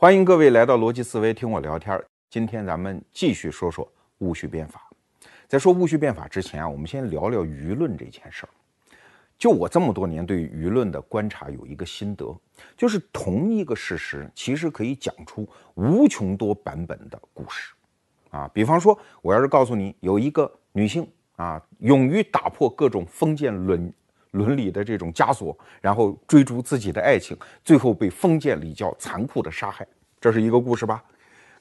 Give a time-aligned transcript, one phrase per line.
[0.00, 2.00] 欢迎各位来到逻辑思维听我聊天。
[2.30, 4.88] 今天咱们继续说说戊戌变法。
[5.48, 8.48] 在说戊戌变法之前啊，我们先聊聊舆论这件事儿。
[9.36, 12.32] 就我这么多年对舆论的观察，有一个心得，
[12.76, 17.74] 就是同一个事实其实可以讲出无穷多版本的故事。
[18.30, 21.04] 啊，比方说，我要是告诉你有一个女性
[21.34, 23.92] 啊，勇于打破各种封建伦
[24.32, 29.86] 伦理的这种枷锁，然后追逐自己的爱情，最后被封建礼教残酷的杀害，
[30.20, 31.02] 这是一个故事吧？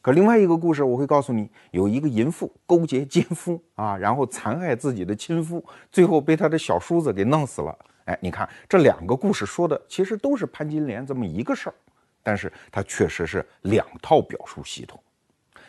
[0.01, 7.77] 可另外一个故事，我会告诉你，有一个淫妇勾结奸夫啊，然后残害自己的亲夫，最后被他的小叔子给弄死了。
[8.05, 11.75] 哎，你看这两个故事说的其实都是潘金莲这么一个事儿，
[12.23, 14.97] 但是它确实是两套表述系统，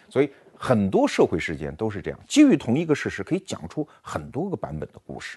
[0.08, 5.36] 所以很多社会事件都是这样，基于同一个事实，可以讲出很多个版本的故事。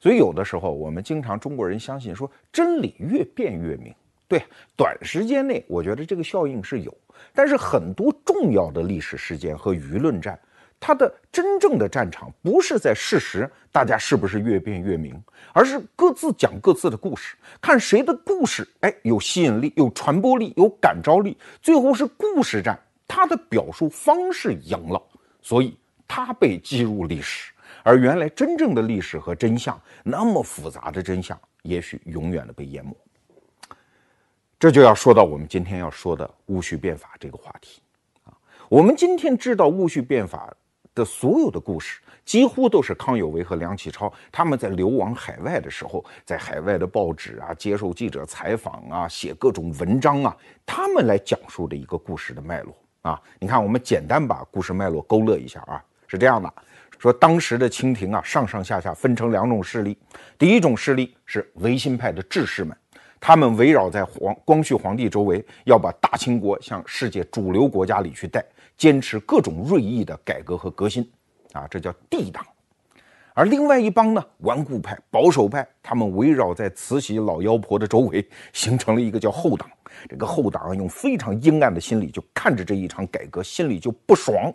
[0.00, 3.94] 所以有的时候，我们经常中国人相信说真理越辩越明。
[4.28, 4.42] 对，
[4.76, 6.92] 短时间内我觉得这个效应是有，
[7.32, 10.36] 但是很多重要的历史事件和舆论战，
[10.80, 15.14] 它的真正的战场不是在事实，大家是不是越辩越明，
[15.52, 25.00] 而是各自讲各自的故事，看谁的故事哎有吸引力、有传播力、有感召力，最后是故事战，他的表述方式赢了，
[25.40, 27.52] 所以他被记入历史。
[27.86, 32.92] 而原来真正的历史和真相那么复杂的真相，也许永远的被淹没。
[34.58, 37.80] 这就要说到我们今天要说的戊戌变法这个话题
[38.24, 38.34] 啊。
[38.68, 40.52] 我们今天知道戊戌变法
[40.96, 53.22] 的所有的故事，几乎都是康有为和梁启超他们在流亡海外的时候，在海外的报纸啊接受记者采访啊，写各种文章啊，他们来讲述的一个故事的脉络啊。
[53.38, 56.52] 你看，我们简单把故事脉络勾勒一下啊，是这样的。
[56.98, 59.96] 说当时的清廷啊，上上下下分成两种势力。
[60.38, 62.76] 第一种势力是维新派的志士们，
[63.20, 68.44] 他们围绕在皇光绪皇帝周围，要把大清国向世界主流国家里去带，
[68.76, 71.08] 坚持各种锐意的改革和革新，
[71.52, 72.44] 啊，这叫帝党。
[73.34, 79.68] 而另外一帮呢，顽固派、保守派，他们围绕在慈禧老妖婆的周围，形成了一个叫后党。
[80.08, 84.50] 这个后党用非常阴暗的心理，就看着这一场改革，心里就不爽。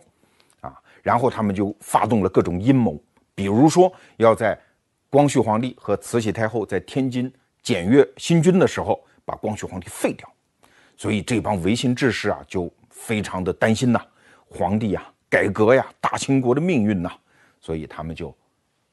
[1.02, 3.02] 然后他们就发动了各种阴谋，
[3.34, 4.58] 比如说要在
[5.10, 7.32] 光绪皇帝和慈禧太后在天津
[7.62, 10.32] 检阅新军的时候，把光绪皇帝废掉。
[10.96, 14.00] 所以这帮维新志士啊，就非常的担心呐，
[14.48, 17.12] 皇帝呀，改革呀，大清国的命运呐，
[17.60, 18.36] 所以他们就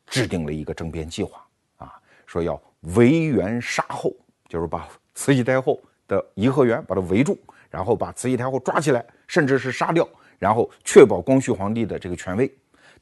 [0.06, 1.44] 制定了一个政变计划
[1.76, 1.92] 啊，
[2.24, 2.60] 说要
[2.94, 4.10] 围园杀后，
[4.48, 7.38] 就是把慈禧太后的颐和园把它围住，
[7.68, 10.08] 然后把慈禧太后抓起来，甚至是杀掉。
[10.38, 12.50] 然后确保光绪皇帝的这个权威，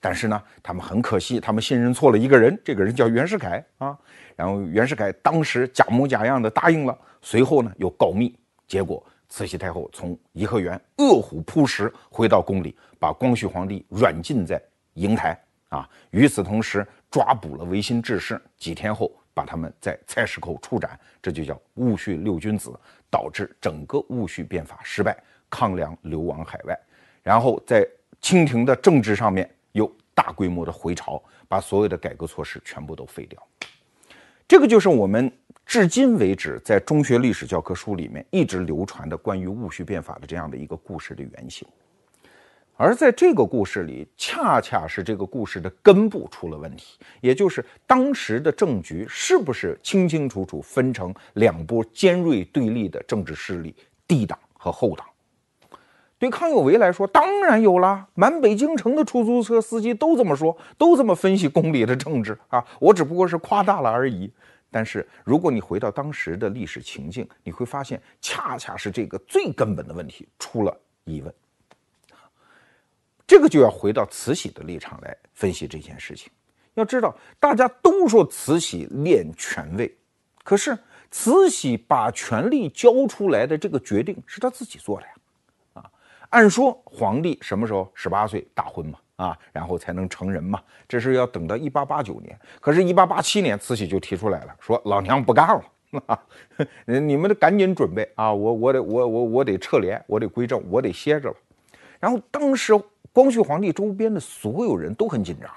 [0.00, 3.96] 但是呢，他们很可惜，他们信任错了一个人，这个人叫袁世凯啊。
[4.34, 8.34] 然后袁世凯当时假模假样的答应了，随后呢又告密，
[8.66, 14.62] 结果慈禧太后从颐和园饿虎扑食，回到宫里，把光绪皇帝软禁在
[14.94, 15.38] 瀛台
[15.68, 15.88] 啊。
[16.10, 22.72] 与此同时，抓捕了维新志士，几天后把他们在菜市口处斩，这就叫戊戌六君子，
[23.10, 25.16] 导致整个戊戌变法失败，
[25.48, 26.78] 康梁流亡海外。
[27.26, 27.84] 然后在
[28.20, 33.44] 清廷的政治上面又大规模的回潮，把所有的改革措施全部都废掉。
[34.46, 35.32] 这个就是我们
[35.64, 41.66] 至今为止在中学历史教科书里面一直流传的关于戊戌变法的这样的一个故事的原型。
[42.76, 53.74] 而在这个故事里，恰恰是这个故事的根部出了问题，也就是当时的政局是不是清清楚楚分成两波尖锐对立的政治势力——
[54.06, 55.04] 帝党和后党。
[56.18, 58.08] 对康有为来说，当然有了。
[58.14, 62.64] 满北京城的出租车司机都这么说，都这么分析宫里的政治啊。
[62.80, 64.32] 我只不过是夸大了而已。
[64.70, 71.32] 但是，如果你回到当时的历史情境，你会发现，恰恰是这个最根本的问题出了疑问。
[73.26, 76.30] 这个就要回到慈禧的立场来分析这件事情。
[76.74, 79.96] 要知道，大家都说慈禧恋权位，
[80.44, 80.76] 可是
[81.10, 85.12] 慈禧把权力交出来的这个决定是她自己做的呀。
[86.30, 92.38] 按说皇帝什么时候十八岁大婚嘛，啊，然后才能成人嘛，这是要等到一八八九年。
[92.60, 95.64] 可是，一八八七年，慈禧就提出来了，说老娘不干了，
[96.06, 96.18] 啊，
[96.84, 101.36] 你们得赶紧准备啊，我我得我我我得撤帘，我得归正，我得歇着了。
[101.98, 102.72] 然后，当时
[103.12, 105.50] 光绪皇帝周边的所有人都很紧张，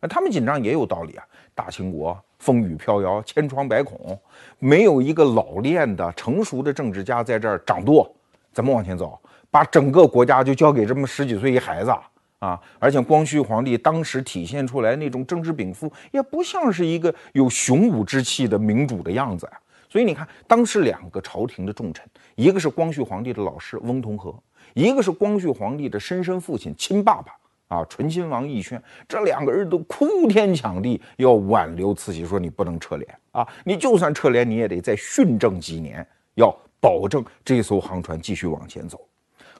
[0.00, 1.24] 那他们紧张也有道理啊。
[1.54, 4.18] 大清国风雨飘摇，千疮百孔，
[4.58, 8.12] 没有一个老练的成熟的政治家在这儿掌舵，
[8.52, 9.16] 怎么往前走？
[9.54, 11.94] 把整个国家就交给这么十几岁一孩子
[12.40, 12.60] 啊！
[12.80, 19.52] 而且光绪皇帝当时体现出来那种政治禀赋，也不像是一个有雄武之气的明主的样子呀。
[19.88, 22.04] 所以你看，当时两个朝廷的重臣，
[22.34, 24.34] 一个是光绪皇帝的老师翁同龢，
[24.72, 36.04] 一个是光绪皇帝的生身父亲亲爸爸啊，醇亲王奕轩，这两个人都哭天抢地要挽留慈禧，说你不能撤联啊，你就算撤联，你也得再训政几年，
[36.34, 38.98] 要保证这艘航船继续往前走。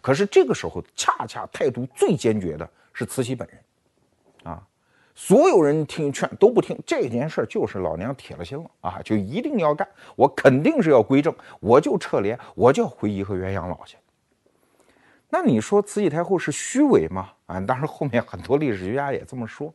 [0.04, 3.58] 可是这个时候，恰恰态度最坚决的是慈禧本人。
[4.52, 4.62] 啊
[5.14, 13.96] 所有人听劝都不听，这件事就是老娘铁了心了啊，就一定要干，我肯定是要归正，我就撤联，我就要回颐和园养老去。
[15.30, 17.32] 那你说慈禧太后是虚伪吗？
[17.46, 19.72] 啊，当然后面很多历史学家也这么说，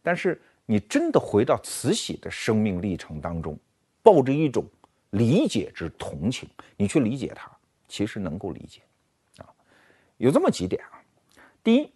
[0.00, 3.58] 但是你真的回到慈禧的生命历程当中，
[4.00, 4.64] 抱着一种
[5.10, 7.50] 理解之同情，你去理解她，
[7.88, 8.80] 其实能够理解。
[10.22, 11.02] 有这么几点啊，
[11.64, 11.92] 第一，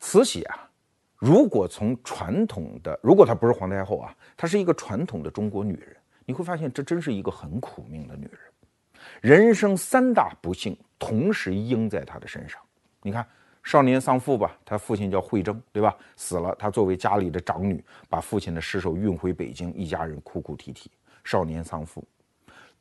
[0.00, 0.68] 慈禧啊。
[1.16, 5.96] 如果从传统的，如果她不是皇太后啊，她是一个传统的中国女人，
[6.26, 12.60] 你会发现这真是一个很苦命的女人，人生三大不幸同时应在她的身上。
[13.02, 13.24] 你看，
[13.62, 15.96] 少年丧父吧，她父亲叫惠征，对吧？
[16.16, 20.90] 死了，她作为家里的长女，把父亲的尸首运回北京，一家人哭哭啼啼。
[21.22, 22.02] 少年丧父，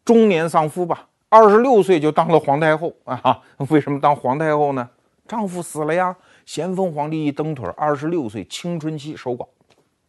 [0.04, 3.41] 中年丧夫吧，二十六岁就当了皇太后啊？
[3.69, 4.88] 为什么当皇太后呢？
[5.27, 6.15] 丈夫死了呀。
[6.45, 9.47] 咸丰皇帝一蹬腿，二十六岁青春期守寡，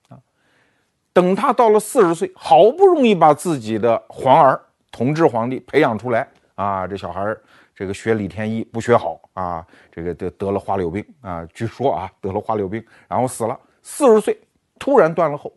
[0.09, 0.19] 啊，
[1.13, 4.61] 等他到了四十岁，好不容易把自己的皇儿
[4.91, 7.35] 同治皇帝培养出来，啊，这小孩
[7.73, 14.37] 这个学李天一不学好啊，这个得得了花柳病啊，据说啊得了花柳病，然后死了，四十岁
[14.79, 15.53] 突然断了后，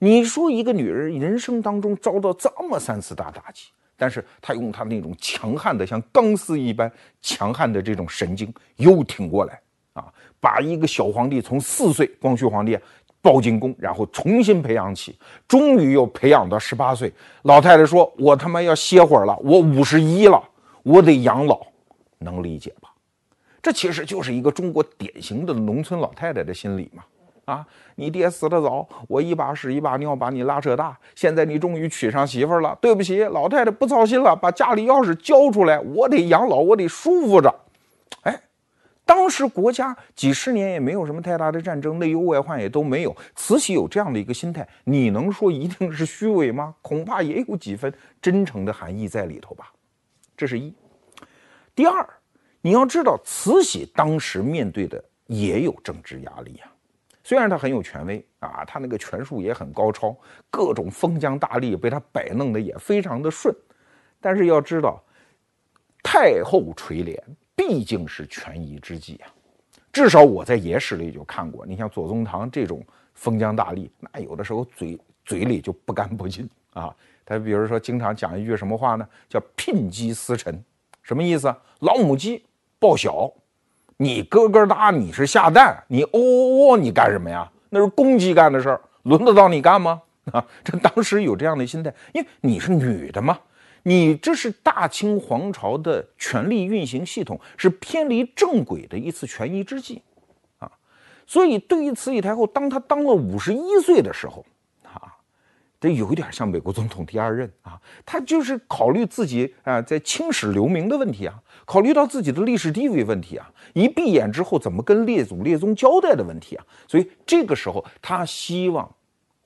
[0.00, 3.70] 你说一个女人人生当中遭到这么三次大打击，
[4.00, 9.60] 但是他用他那种强悍的像钢丝一般强悍的这种神经又挺过来
[9.92, 10.10] 啊。
[10.40, 12.78] 把一个小皇帝从四岁光绪皇帝
[13.20, 17.12] 抱进宫，然后重新培养起，终于又培养到十八岁。
[17.42, 20.42] 老太太说：“我他妈要歇会儿了，我五十一了，
[20.82, 21.60] 我得养老。”
[22.20, 22.90] 能理解吧？
[23.60, 27.04] 这其实就是一个中国典型的农村老太太的心理嘛。
[27.44, 27.66] 啊，
[27.96, 32.76] 你爹死得早，我一把屎一把尿把你拉扯大，现在你终于娶上媳妇了。
[32.80, 37.54] 对不起，老太太不操心了，把家里钥匙交出来，我得养老，我得舒服着。
[38.22, 38.40] 哎
[39.04, 43.16] 当时国家几十年也没有什么太大的战争，内忧外患也都没有。
[43.34, 46.72] 慈禧有这样的一个心态，你能说一定是虚伪吗？
[46.80, 49.72] 恐怕也有几分真诚的含义在里头吧。
[50.36, 50.72] 这是一。
[51.74, 52.08] 第二，
[52.60, 56.70] 你要知道，慈禧当时面对的也有政治压力啊。
[57.22, 60.16] 虽然他很有权威啊，他那个权术也很高超，
[60.50, 63.54] 各种封疆大吏被他摆弄的也非常的顺，
[64.20, 65.02] 但是要知道，
[66.02, 67.22] 太后垂帘。
[67.54, 69.28] 毕竟是权宜之计啊，
[69.92, 71.66] 至少我在野史里就看过。
[71.66, 72.82] 你像左宗棠这种
[73.12, 76.96] 封疆大吏，那有的时候嘴嘴里就不干不净啊。
[77.22, 79.06] 他比如说经常讲一句什么话呢？
[79.28, 80.64] 叫“聘鸡司晨”，
[81.04, 81.54] 什么意思？
[81.80, 82.42] 老母鸡
[82.78, 83.30] 报晓，
[84.02, 87.46] 你咯咯哒，你是下蛋，你喔喔喔，你干什么呀？
[87.68, 90.00] 那是公鸡干的事儿，轮得到你干吗？
[90.32, 93.38] 啊，这当时有这样的心态，因为你是女的嘛。
[93.82, 100.00] 你这是大清皇朝的权力运行系统，是偏离正轨的一次权宜之计，
[100.58, 100.72] 啊，
[101.26, 104.42] 所以对于慈禧太后，当她当了五十一岁的时候，
[105.80, 118.88] 这有一点像美国总统第二任啊，他就是考虑自己啊在青史留名的问题啊，考虑到自己的历史地位问题啊，一闭眼之后怎么跟列祖列宗交代的问题啊，所以这个时候他希望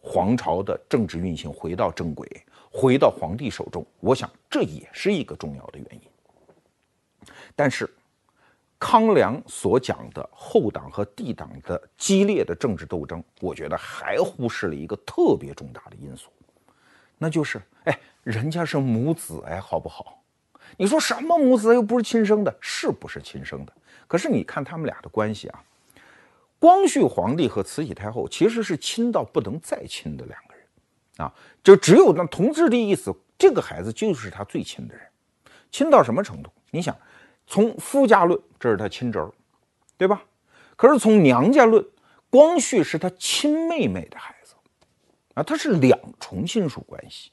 [0.00, 2.28] 皇朝的政治运行回到正轨。
[2.76, 6.00] 回到皇帝手中，我想这也是一个重要的原因。
[7.54, 7.88] 但是，
[8.78, 16.28] 康梁所讲的后党和帝党的激烈的政治斗争，我觉得还忽视了一个特别重大的因素，
[17.16, 20.22] 那就是，哎，人家是母子，哎，好不好？
[20.76, 23.72] 你说什么母子又不是亲生的，是不是亲生的？
[24.06, 25.64] 可是你看他们俩的关系啊，
[26.58, 30.64] 光绪皇帝和慈禧太后其实是亲到不能再亲的两个人。
[31.18, 35.06] 啊，就只有那同治的意思，这个孩子就是他最亲的人，
[35.70, 36.50] 亲到什么程度？
[36.70, 36.96] 你想，
[37.46, 39.30] 从夫家论，这是他亲侄儿，
[39.96, 40.22] 对吧？
[40.76, 41.84] 可是从娘家论，
[42.30, 44.54] 光绪是他亲妹妹的孩子，
[45.34, 47.30] 啊，他是两重亲属关系，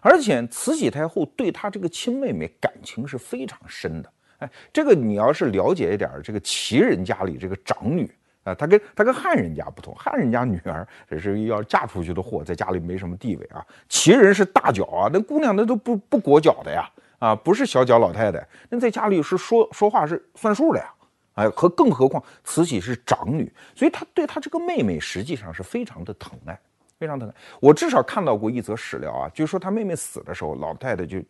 [0.00, 4.12] 而且慈禧太后对他这个亲妹妹感情是非常深的。
[4.38, 8.10] 哎，这个你要是了解一点这个旗人家里这个长女。
[8.44, 13.64] 啊，他跟他跟汉人家不同，汉人家女儿这是要嫁出去的货，在家里没什么地位啊。
[13.88, 16.90] 旗人是大脚啊，那姑娘那都不不裹脚的呀，
[17.22, 20.92] 啊，不是小脚老太太，那在家里是说说话是算数的呀。
[21.34, 26.58] 哎，和更何况慈禧是长女，所以她对她这个妹妹实际上是非常的疼爱，
[26.98, 27.34] 非常疼爱。
[27.60, 31.20] 我至少看到过一则史料啊，就是说她妹妹死的时候，老太太就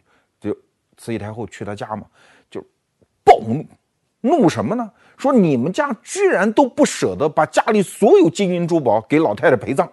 [0.41, 0.57] 就
[0.97, 2.07] 慈禧太后去她家嘛，
[2.51, 2.65] 就
[3.23, 3.63] 暴怒，
[4.23, 4.91] 怒什么呢？
[5.19, 9.87] 说你们家居然都不舍得把家里所有金银珠宝给老太太陪葬，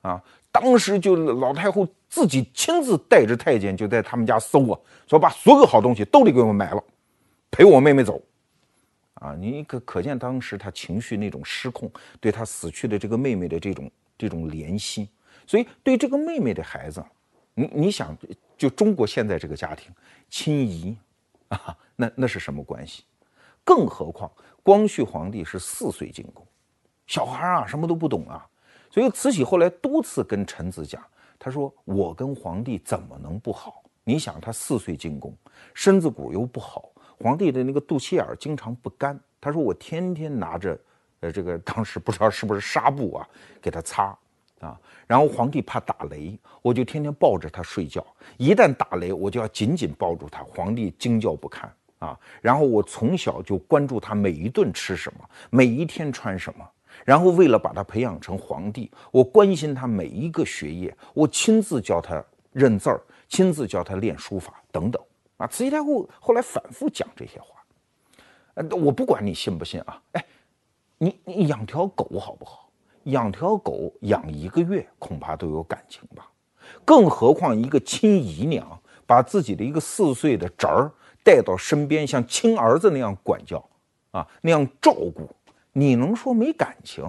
[0.00, 0.20] 啊！
[0.52, 6.82] 当时就老太后自己亲自带着太监就在他们家搜啊，说把所有好东西都得给我买了，
[7.50, 8.20] 陪我妹妹走。
[9.14, 11.90] 啊，你可可见当时他情绪那种失控，
[12.20, 15.10] 对他死去的这个妹妹的这种这种怜惜，
[15.46, 17.04] 所以对这个妹妹的孩子，
[17.52, 18.16] 你你想，
[18.56, 19.92] 就中国现在这个家庭，
[20.30, 20.96] 亲姨
[21.48, 23.04] 啊，那那是什么关系？
[23.62, 24.30] 更何况
[24.62, 26.44] 光绪皇帝是四岁进宫，
[27.06, 28.48] 小孩啊什么都不懂啊，
[28.90, 31.00] 所以慈禧后来多次跟臣子讲，
[31.38, 33.82] 他说我跟皇帝怎么能不好？
[34.02, 35.32] 你想他四岁进宫，
[35.74, 36.90] 身子骨又不好。
[37.22, 40.76] 皇帝的那个肚脐眼儿经常不干，他说我天天拿着，
[41.20, 43.28] 呃，这个 当时不知道是不是纱布啊，
[43.60, 44.16] 给他擦，
[44.60, 48.04] 啊，然后皇帝怕打雷，我就天天抱着他睡觉，
[48.38, 52.18] 一旦打雷，我就要紧紧抱住他，皇帝惊叫不堪啊。
[52.40, 56.66] 然后我从小就关注他每一顿吃什么，每一天穿什么，
[57.04, 65.02] 然后为了把他培养成皇帝，我关心他每一个学业，我亲自教他认字儿，亲自教他练书法等等。
[65.36, 67.64] 啊，慈禧太后后来反复讲这些话，
[68.54, 70.24] 呃，我不管你信不信啊，哎，
[70.98, 72.70] 你你养条狗好不好？
[73.04, 76.30] 养条狗养一个月恐怕都有感情吧，
[76.84, 80.92] 更何况一个亲姨娘把自己的一个四岁的侄儿
[81.24, 83.66] 带到身边，像亲儿子那样管教，
[84.10, 85.26] 啊，那样照顾，
[85.72, 87.04] 你能说没感情？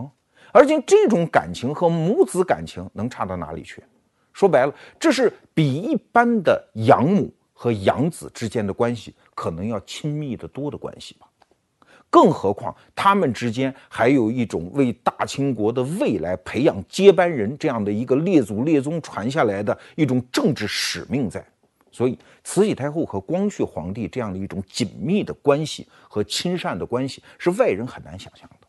[0.52, 3.84] 而且这种感情和母子感情能差到哪里去？
[4.34, 7.34] 说白了，这是比一般的养母。
[7.54, 11.28] 和养子之间的关系可能要亲密的多的关系吧，
[12.10, 21.46] 更何况他们之间还有一种为大清国的未来培养接班人这样的一个列祖列宗传下来的一种政治使命在，
[21.92, 28.68] 所以慈禧太后和光绪皇帝这样的一种紧密的关系和亲善的关系是外人很难想象的，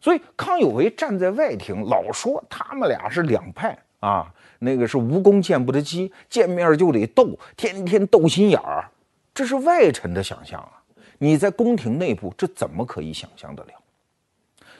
[0.00, 4.32] 所以康有为站在外廷老说他们俩是两派啊。
[4.60, 8.90] 那个是无功见不得鸡，见面就得斗，天天斗心眼儿，
[9.32, 10.82] 这是外臣的想象啊！
[11.18, 13.70] 你在宫廷内部，这怎么可以想象得了？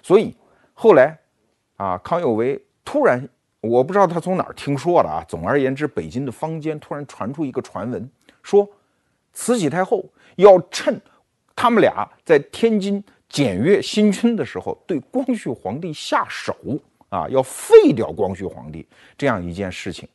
[0.02, 0.34] 所以
[0.74, 1.16] 后来，
[1.76, 3.28] 啊，康有为突然，
[3.60, 5.24] 我不知道他从哪儿听说的啊。
[5.28, 8.10] 总而言之，北京的坊间突然传出一个传闻，
[8.42, 8.68] 说
[9.32, 10.04] 慈禧太后
[10.36, 11.00] 要趁
[11.54, 16.56] 他们俩在天津检阅新军的时候，对光绪皇帝下手。
[17.10, 18.86] 啊，要废掉光绪皇帝
[19.16, 20.06] 这样一件事情，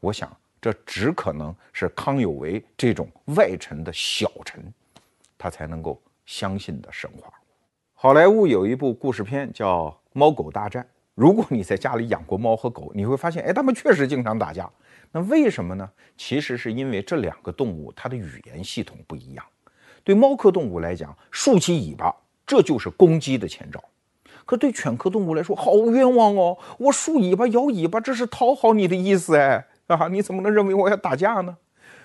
[0.00, 4.72] 我想这只可能是康有为这种外臣的小臣，
[5.36, 7.30] 他才能够相信的神话。
[7.92, 10.82] 好莱坞有一部故事片叫《猫狗大战》，
[11.18, 14.70] 如果你在家里养过猫和狗，你会发现，哎，它们确实经常打架。
[15.10, 15.90] 那为什么呢？
[16.16, 19.44] 其实是因为这两个动物它的语言系统不一样。
[20.04, 22.14] 对猫科动物来讲，竖起尾巴
[22.46, 23.82] 这就是攻击的前兆。
[24.44, 26.56] 可对犬科动物来说，好冤枉哦！
[26.78, 30.06] 我竖尾巴、摇尾巴，这是讨好你的意思哎啊！
[30.06, 31.56] 你怎么能认为我要打架呢？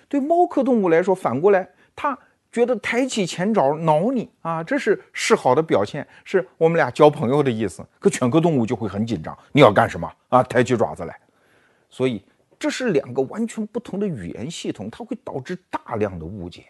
[0.09, 2.17] 对猫科动物来说，反过来，它
[2.53, 7.83] 觉得抬起前爪挠你啊，这是示好的表现，是我们俩交朋友的意思。
[7.99, 10.43] 可犬科动物就会很紧张，你要干什么啊？
[10.43, 11.19] 抬起爪子来。
[11.89, 12.23] 所以
[12.59, 16.65] 这是两个完全不同的语言系统，它会导致大量的误解。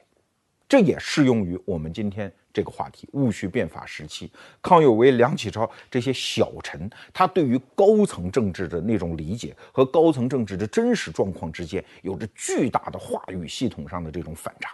[0.70, 2.32] 这也适用于我们今天。
[2.54, 14.70] 这个话题，戊戌变法时期，康有为、梁启超这些小臣，他对于高层政治的那种理解和高层政治的真实状况之间，有着巨大的话语系统上的这种反差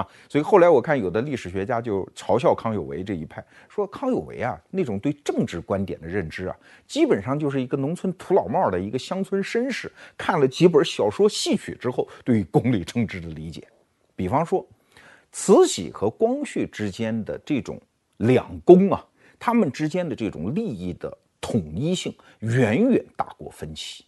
[0.00, 0.08] 啊！
[0.28, 13.66] 所以后来我看有的历史学家就嘲笑康有为这一派，说康有为啊，那种对政治观点的认知啊，基本上就是一个农村土老帽的一个乡村绅士，看了几本小说戏曲之后，对于宫里政治的理解，
[14.14, 14.66] 比方说。
[15.30, 17.78] 慈禧和光绪之间的这种
[18.16, 19.06] 两宫啊，
[19.38, 24.06] 他们之间的这种利益的统一性远远大过分歧。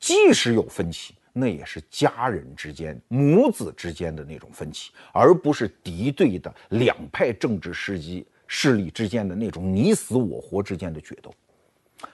[0.00, 11.32] 即使有分歧，那也是家人之间、母子之间的那种分歧，而不是敌对的两派政治势力势力之间的那种你死我活之间的决斗。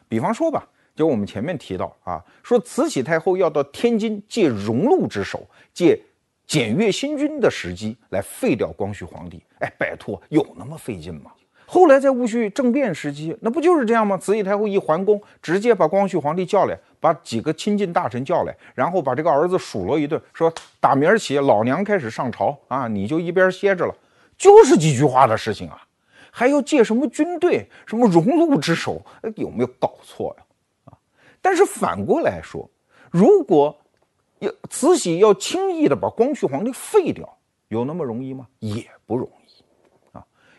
[0.09, 6.01] 比方说吧，就我们前面提到啊，说慈禧太后要到天津借荣禄之手，借。
[6.47, 11.33] 检阅新军的时机来废掉光绪皇帝，哎，拜托，有那么费劲吗？
[11.67, 14.17] 后来在戊戌政变时期，那不就是这样吗？
[14.17, 23.95] 慈禧太后一还宫，直接把光绪皇帝叫来，把几个亲近大臣叫来，然后把这个儿子数落一顿，说打明儿起老娘开始上朝啊，你就一边歇着了，
[24.39, 25.83] 就是几句话的事情啊，
[26.31, 29.03] 还要借什么军队，什么荣禄之手？
[29.35, 30.45] 有没有搞错呀？
[30.85, 30.99] 啊！
[31.43, 32.71] 但是反过来说，
[33.11, 33.77] 如果
[34.39, 37.37] 要慈禧要轻易的把光绪皇帝废掉，
[37.69, 38.47] 有那么容易吗？
[38.61, 39.36] 也不容易。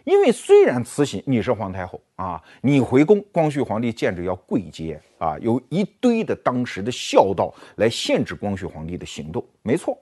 [0.08, 10.00] 因为虽然慈禧你是皇太后啊，你回宫，光绪皇帝见着要跪接啊，有一堆的当时的孝道来限制光绪皇帝的行动，没错。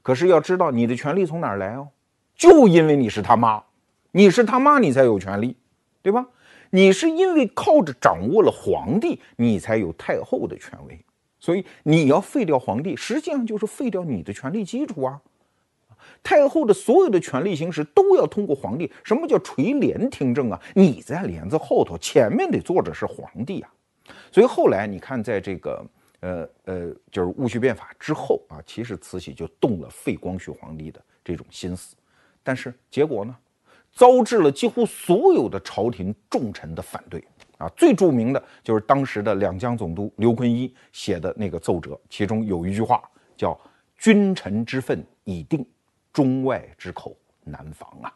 [0.00, 1.86] 可是要知道你的权利从哪儿来哦？
[2.34, 3.62] 就因为你是他妈，
[4.10, 5.54] 你是他妈，你才有权利，
[6.00, 6.26] 对吧？
[6.70, 10.98] 你是因为靠着掌握了皇帝，你才有太后的权威，
[11.38, 15.20] 所以你要废掉皇帝，实际上就是废掉你的权力基础啊。
[16.22, 18.90] 太后的所有的权力行使都要通过皇帝。
[19.04, 20.60] 什么叫垂帘听政啊？
[20.74, 23.72] 你在帘子后头，前面得坐着是皇帝啊。
[24.30, 25.86] 所以后来你看，在这个
[26.20, 31.94] 呃呃，就是戊戌变法之后啊，其实慈禧就动了废光绪皇帝的这种心思，
[32.42, 33.36] 但是结果呢？
[33.94, 37.22] 遭致了几乎所有的朝廷重臣的反对
[37.58, 37.68] 啊！
[37.76, 43.02] 最著名的就是当时的两江总督刘坤一写的那个奏折，其中有一句话
[43.36, 43.54] 叫
[43.98, 45.62] “君臣之分已定，
[46.12, 48.12] 中外之口难防啊！”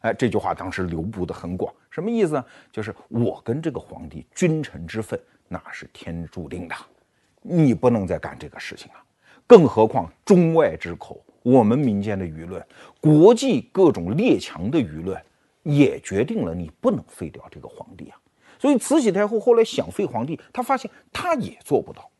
[0.00, 2.44] 哎，这句话当时流布的很广，什么意思呢？
[2.70, 6.74] 就是我跟这个皇帝君臣之分那是天注定的，
[7.42, 9.02] 你不能再干这个事情啊！
[9.46, 11.24] 更何况中外之口。
[11.42, 12.62] 我们民间的舆论，
[13.00, 15.18] 国际各种列强的舆论，
[15.62, 18.18] 也决定了你不能废掉这个皇帝啊。
[18.58, 22.10] 所以慈禧太后后来想废皇帝，她发现她也做不到。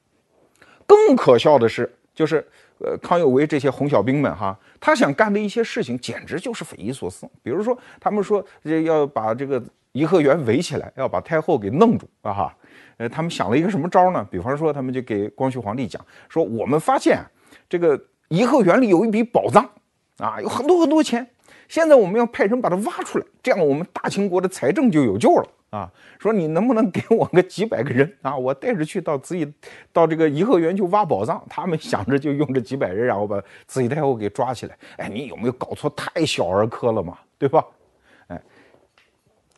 [0.87, 2.45] 更可笑的是，就是
[2.81, 7.29] 呃康有为这些红小兵们哈，他想干的一些事情简直就是匪夷所思。
[7.45, 8.45] 比如说，他们说
[8.85, 12.57] 要把这个颐和园围起来，要把太后给弄住啊哈。
[12.97, 14.27] 呃，他们想了一个什么招呢？
[14.29, 17.25] 比方说，他们就给光绪皇帝讲说，我们发现
[17.69, 18.01] 这个。
[18.31, 19.67] 颐和园里有一笔宝藏，
[20.19, 21.27] 啊，有很多很多钱。
[21.67, 25.91] 现在我们要派人把它挖出来，这样我们大清国的财政就有救了啊！
[26.19, 28.37] 说你能不能给我个几百个人啊？
[28.37, 29.53] 我带着去到慈禧，
[29.93, 31.45] 到这个颐和园去挖宝藏。
[31.49, 34.79] 他们想着就用这几百人，然后把慈禧太后给抓起来。
[34.97, 35.91] 哎，你有没有搞错？
[35.91, 37.65] 太小儿科了嘛，对吧？
[38.29, 38.43] 哎，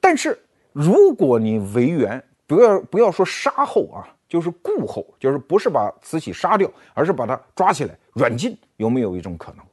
[0.01, 0.39] 但是
[0.73, 4.09] 如果你维园，不要不要说杀后啊。
[4.31, 9.67] 就是顾后，就是不是把慈禧杀掉，而是把他抓起来软禁，有没有一种可能？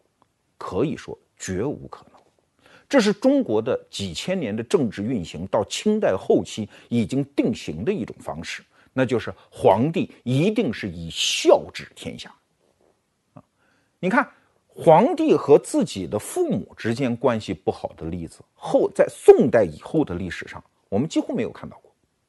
[0.57, 2.16] 可以说绝无可能。
[2.89, 12.33] 这是中国的几千年的政治运行到清代后期已经定型的一种方式，那就是皇帝一定是以孝治天下。
[13.33, 13.43] 啊，
[13.99, 14.27] 你看
[14.67, 21.87] 皇帝和自己的父母之间关系不好的例子，后在宋代以后的历史上，我们几乎没有看到过。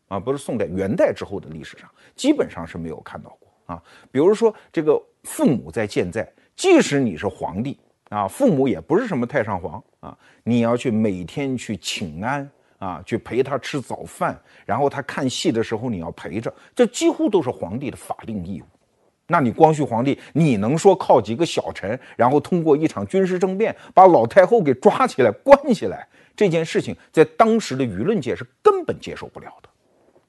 [0.08, 3.82] 啊，不是宋代、元代之后的历史上，基本上是没有看到过啊。
[4.10, 18.64] 比如说，这个父母在健在，即使你是皇帝啊，父母也不是什么太上皇啊，你要去每天去请安啊，去陪他吃早饭，然后他看戏的时候你要陪着，这几乎都是皇帝的法定义务。
[19.26, 29.68] 那你光绪皇帝，你能说靠几个小臣，然后通过一场军事政变把老太后给抓起来关起来，这件事情在当时的舆论界是根本接受不了的。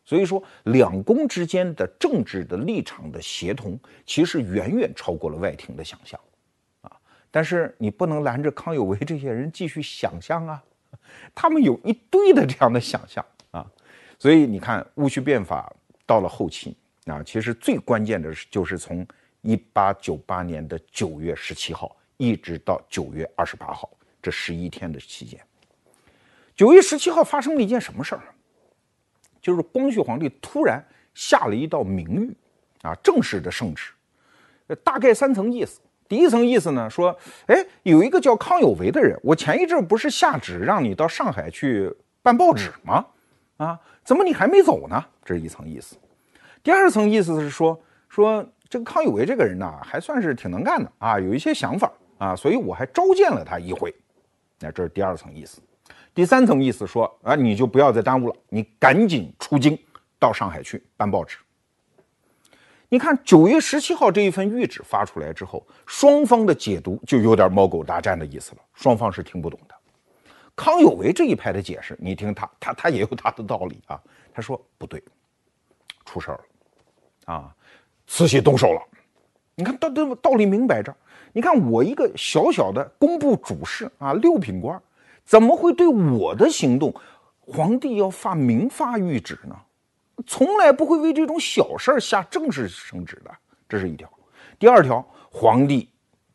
[0.03, 6.19] 所以说，两宫之间的政治的立场的协同，其实远远超过了外廷的想象，
[7.31, 10.63] 但是你不能拦着康有为这些人继续想象啊，
[11.35, 13.65] 他们有一堆的这样的想象啊。
[14.17, 15.71] 所以你看，戊戌变法
[16.05, 19.05] 到了后期啊，其实最关键的是，就是从
[19.41, 23.89] 一八九八年的九月十七号一直到九月二十八号
[24.21, 25.39] 这十一天的期间，
[26.55, 28.23] 九月十七号发生了一件什么事儿？
[29.41, 32.35] 就是光绪皇帝突然下了一道明
[32.81, 33.93] 谕，啊，正式的圣旨，
[34.83, 35.79] 大概三层意思。
[36.10, 41.93] 第一层意思呢，说，哎，有一个叫康有为的人，我前一阵不是下旨让你到上海去
[42.24, 43.06] 办报纸吗？
[43.58, 45.06] 啊，怎么你还没走呢？
[45.24, 45.95] 这是一层意思。
[46.63, 53.93] 第二层意思是说，说这个康有为这个人呢，还算是挺能干的啊，有一些想法啊，所以我还召见了他一回。
[54.60, 55.62] 那这是第二层意思。
[56.15, 59.78] 第三层意思说啊，你就不要再耽误了，你赶紧出京
[60.17, 61.38] 到上海去办报纸。
[62.91, 69.75] 你看九月十七号这一份谕旨发出来之后，双方的解读就有点猫狗大战的意思了，双方是听不懂的。
[70.56, 74.02] 康有为这一派的解释，你听他，他他也有他的道理啊。
[74.34, 75.04] 他说不对，
[76.04, 77.56] 出事儿了啊，
[78.08, 78.82] 慈禧动手了。
[79.54, 80.95] 你看道道道理明摆着，
[81.32, 84.82] 你看我一个小小的工部主事啊，六品官。
[85.25, 86.91] 怎么会对我的行动，
[87.39, 89.56] 皇帝要发明发谕旨呢？
[90.25, 93.32] 从来不会为这种小事儿下正式圣旨的，
[93.67, 94.10] 这是一条。
[94.58, 95.89] 第二条，皇帝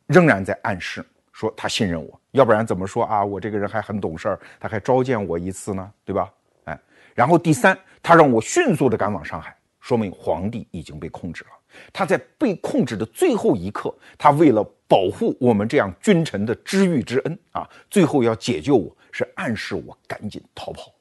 [0.07, 3.23] 仍然在暗示说他信任我，要不然怎么说啊？
[3.23, 6.31] 我这个人还很懂事儿，他还召见我一次呢，对吧？
[6.63, 6.79] 哎，
[7.13, 11.49] 然后第三，他让我迅速的赶往上海，说明皇帝已经被控制了。
[11.91, 20.94] 他在被控制的最后一刻，他为了保护我们这样君臣的知遇之恩啊，最后要解救我，是暗示我赶紧逃跑。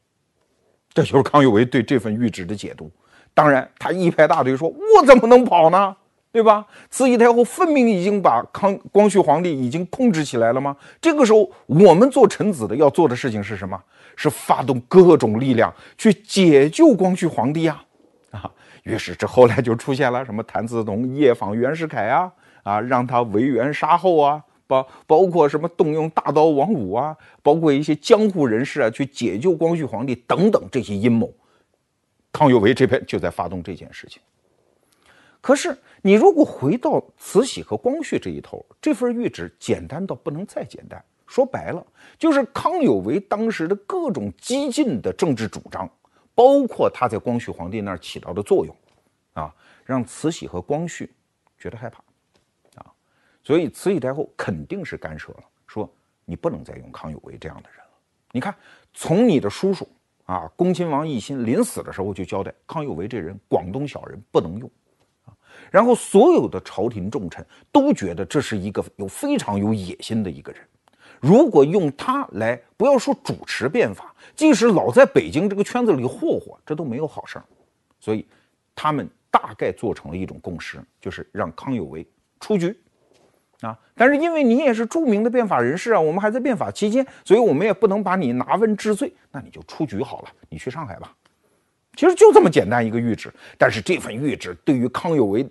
[0.95, 2.91] 这就是康有为对这份谕旨的解读。
[3.35, 5.95] 当然，他一拍大腿说：“我怎么能跑呢？
[6.31, 6.67] 对吧？
[6.91, 10.77] 慈禧太后分明已经把康光绪皇帝已经控制起来了吗？
[11.01, 13.81] 这个时候，我们做臣子的要做的事情是什么？
[14.17, 17.85] 是发动各种力量去解救光绪皇帝啊！
[18.31, 18.51] 啊！
[18.85, 31.33] 于是这后来就出现了什么谭嗣同夜访袁世凯啊，啊，让他为袁杀后啊，包包括什么动用大刀王五啊，包括一些江湖人士啊，去解救光绪皇帝等等这些阴谋。
[32.33, 34.21] 康有为这边就在发动这件事情。
[35.41, 41.05] 可是，你如果回到慈禧和光绪这一头，这份谕旨简单到不能再简单。
[41.27, 41.85] 说白了，
[42.19, 45.89] 就是康有为当时的各种激进的政治主张，
[46.35, 48.77] 包括他在光绪皇帝那儿起到的作用，
[49.35, 51.13] 啊，让慈禧和光绪
[51.59, 52.03] 觉得害怕，
[53.45, 55.89] 所以慈禧太后肯定是干涉了，说
[56.25, 57.91] 你不能再用康有为这样的人了。
[58.33, 58.53] 你看，
[58.93, 59.87] 从你的叔叔
[60.25, 64.69] 啊，恭亲王奕欣临死的时候就交代，康有为这人广东小人不能用。
[65.71, 70.61] 然后所有的朝廷重臣都觉得这是一个有非常有野心的一个人，
[71.21, 77.45] 如果用他来，不要说主持变法，即使老在北京这个圈子里霍霍，这都没有好事儿。
[78.01, 78.27] 所以，
[78.75, 82.07] 他们大概做成了一种共识，就是让康有为
[82.41, 82.77] 出局，
[83.61, 91.15] 啊，但是因为你也是著名的变法人士啊，我们还在变法期间，所以我们也不能把你拿问治罪，那你就出局好了，你去上海吧。
[91.97, 95.47] 其实就这么简单一个谕旨，但是这份谕旨对于康有为。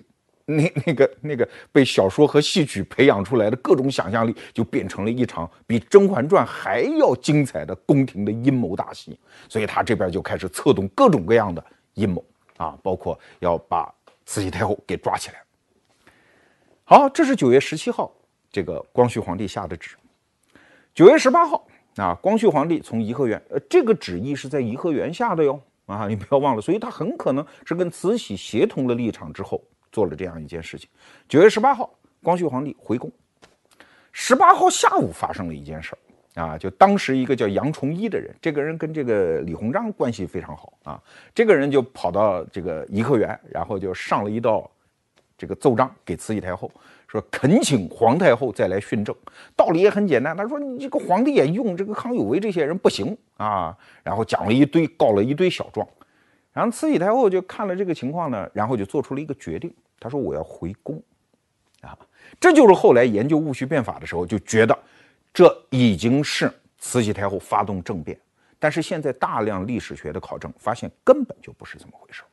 [0.45, 9.17] 那那个那个被小说和戏曲培养出来的各种想象力，就变成了一场比《甄嬛传》还要精彩的宫廷的阴谋大戏。
[9.47, 11.63] 所以他这边就开始策动各种各样的
[11.93, 12.21] 阴谋
[12.57, 13.89] 啊，包括要把
[14.25, 15.41] 慈禧太后给抓起来。
[16.85, 18.11] 好，这是九月十七号，
[18.51, 19.95] 这个光绪皇帝下的旨。
[20.93, 21.65] 九月十八号
[21.95, 26.61] 啊，光绪皇帝从颐和园，呃，这个旨意是在颐和园下的哟啊， 你不要忘了。
[26.61, 29.61] 所以他很可能是跟慈禧协同了立场之后。
[29.93, 30.89] 做了这样一件事情。
[31.29, 31.87] 九月十八号，
[32.23, 33.11] 光绪皇帝回宫。
[34.11, 35.95] 十八号下午发生了一件事
[36.35, 40.99] 儿啊，就当时一个叫杨崇一的人，这个人跟这个李鸿章关系非常好啊。
[41.35, 44.67] 这个人就跑到这个颐和园，然后就上了一道
[45.43, 46.71] 这个奏章给慈禧太后，
[47.05, 49.13] 说恳请皇太后再来训政。
[49.57, 53.77] 道理也很简单，他说你这个皇帝也用这个康有为这些人不行啊。
[54.03, 55.85] 然后讲了一堆，告了一堆小状。
[56.53, 59.69] 然后慈禧太后就看了这个情况呢，然后就做出了一个决定。
[59.99, 61.03] 他说：“我要回宫，
[61.81, 61.91] 啊，
[62.39, 64.79] 这就是后来研究戊戌变法的时候就觉得，
[65.33, 68.17] 这已经是慈禧太后发动政变。
[68.59, 72.23] 但是现在大量历史学的考证发现，根本就不是这么回事。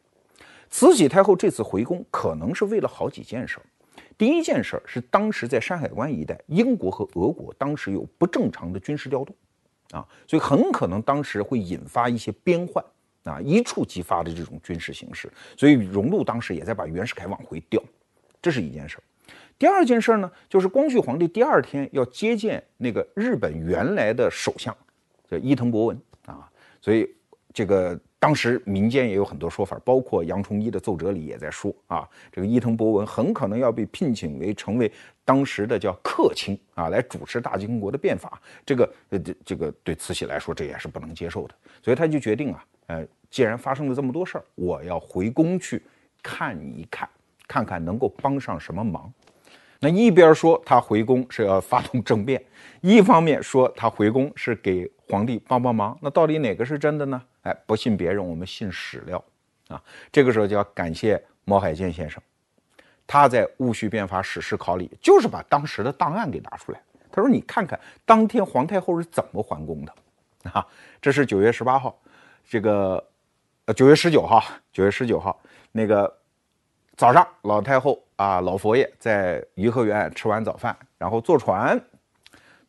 [0.70, 3.66] 慈禧太后这次回宫，可能是为了好几件事儿。
[4.16, 9.34] 第一件事儿是当时在山海关一带，英国和俄国当时有不正常的军事调动，
[9.90, 12.84] 啊，所以很可能当时会引发一些边患。”
[13.24, 17.78] 啊，一触即发的这种军事形势，所以荣禄当时也在把袁世凯往回调，
[18.40, 19.02] 这是一件事儿。
[19.58, 24.74] 第二件事儿呢，就是光绪皇帝第二天要接见那个日本原来的首相，
[25.30, 27.14] 叫伊藤博文啊，所以
[27.52, 34.90] 这个当时民间也有很多说法，包括杨崇一的奏折里也在说啊，这个伊藤博文很可能要被聘请为成为
[35.24, 38.40] 当时的叫客卿啊，来主持大清国的变法。
[38.64, 42.64] 这个呃这这个对慈禧来说这也是不能接受的，所以他就决定啊。
[42.86, 45.82] 呃，既然发生了这么多事儿，我要回宫去
[46.22, 47.08] 看一看，
[47.46, 49.12] 看看能够帮上什么忙。
[49.78, 52.42] 那一边说他回宫是要发动政变，
[52.80, 55.98] 一方面说他回宫是给皇帝帮帮忙。
[56.02, 57.22] 那到底哪个是真的呢？
[57.42, 59.22] 哎，不信别人，我们信史料
[59.68, 59.82] 啊。
[60.12, 62.22] 这个时候就要感谢毛海建先生，
[63.06, 66.80] 他在《戊戌变法史实考》里就是把当时的档案给拿出来。
[67.12, 69.92] 他说：“你看看当天皇太后是怎么还宫的
[70.52, 70.64] 啊？”
[71.02, 71.98] 这是九月十八号。
[72.48, 73.04] 这个，
[73.64, 75.40] 呃，九月十九号，九月十九号，
[75.72, 76.12] 那个
[76.96, 81.80] 早上，老太后啊，老佛爷在颐和园吃完早饭，然后坐船，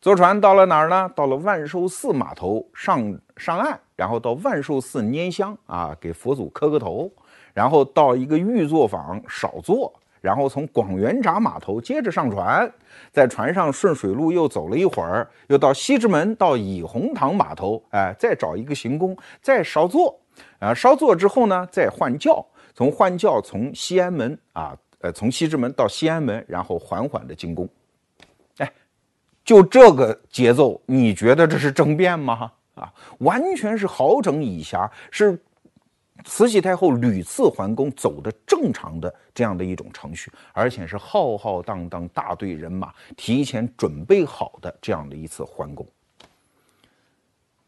[0.00, 1.08] 坐船到了哪儿呢？
[1.14, 7.08] 到了万寿寺码头上上岸，然后到万寿寺拈香啊，给佛祖磕个头，
[7.54, 12.68] 然后到一个御座坊少坐，然后从广元闸码头接着上船，
[13.12, 20.18] 在船上顺水路又走了一会儿，又到西直门到倚红堂码头，哎，再找一个行宫，再稍坐，
[20.58, 27.68] 啊，稍坐之后呢，再换轿，从换轿从西安门啊，呃，从西直门到西安门，然后缓缓的进宫，
[28.58, 28.68] 哎，
[29.44, 32.50] 就这个节奏，你觉得这是政变吗？
[32.74, 35.38] 啊，完全是好整以暇，是
[36.24, 45.86] 慈禧太后屡次还宫，走的正常的这样的一种程序，而且是浩浩荡荡大队人马提前准备好的这样的一次还宫。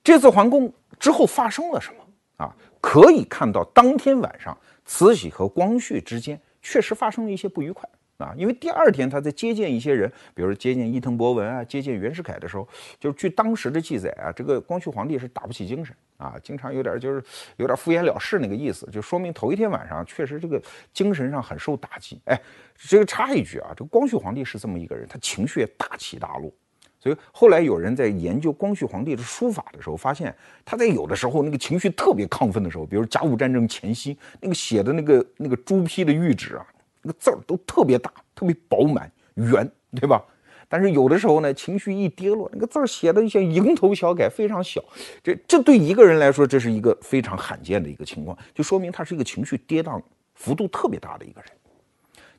[0.03, 2.55] 这次还宫之后发生了什么啊？
[2.81, 7.89] 可以看到，当天晚上慈禧和光绪之间确实发生了一些不愉快。
[8.17, 12.67] 啊，因为第二天他在接见一些人，比如说接见伊藤博文啊，接见袁世凯的时候，
[13.01, 17.23] 就是据当时的记载啊，这个光绪皇帝是打不起精神啊，经常有点就是
[17.57, 22.21] 有点敷衍了事那个意思，就说明头一天晚上确实这个精神上很受打击。
[22.27, 22.41] 哎，
[22.77, 26.53] 这个插一句啊，这个光绪皇帝是这么一个人，他情绪大起大落，
[27.01, 30.33] 所以后来有人在研究光绪皇帝的书法的时候，发现
[30.65, 36.65] 他在有的时候那个情绪特别亢奋的时候，比如甲午战争前夕那个写的那个那个朱批的谕旨啊。
[37.05, 40.25] 那个字儿都特别大，特别饱满圆，对吧？
[40.69, 44.83] 但是有的时候呢，情绪一跌落，那个字儿写的像蝇头小楷，非常小。
[45.23, 50.03] 这这对一个人来说，这是一个非常罕见的一个情况，就说明他是一个情绪跌宕
[50.35, 51.51] 幅度特别大的一个人。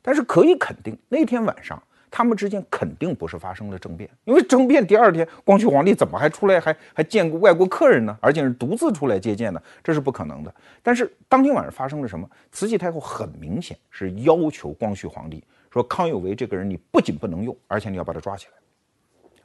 [0.02, 1.82] 但是可以肯定，那天晚上。
[2.10, 8.16] 他们之间肯定不是发生了政变，因为政变第二天，光绪皇帝怎么还出来还还见过外国客人呢？
[8.20, 10.54] 而且是独自出来接见的，这是不可能的。
[10.82, 12.28] 但是当天晚上发生了什么？
[12.52, 18.52] 慈禧太后很明显是要求光绪皇帝说：“康有为这个人，你不仅不能用，而且你要把他抓起来。”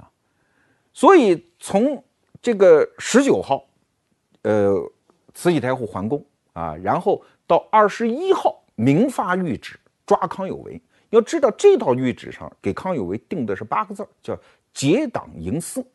[0.06, 0.10] 啊，
[0.94, 2.02] 所以从
[2.42, 3.66] 这个十九号，
[4.44, 4.78] 呃，
[5.34, 10.82] 慈禧太后还宫啊，然后到二十一号明发谕旨抓康有为。
[11.12, 14.38] 要知道这套谕旨上给康有为定的是八个字叫
[14.74, 15.86] “结党营私”，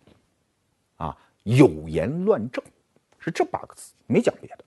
[0.97, 2.65] 啊，有言乱政，
[3.19, 4.65] 是这八个字，没讲别的。